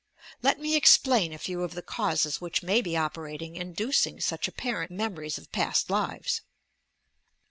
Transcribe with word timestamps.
Let 0.41 0.59
me 0.59 0.75
explain 0.75 1.31
a 1.31 1.37
few 1.37 1.61
of 1.61 1.75
the 1.75 1.83
causes 1.83 2.41
which 2.41 2.63
may 2.63 2.81
be 2.81 2.97
operating, 2.97 3.55
inducing 3.55 4.19
such 4.19 4.47
apparent 4.47 4.89
"memories 4.89 5.37
of 5.37 5.51
past 5.51 5.91
lives." 5.91 6.41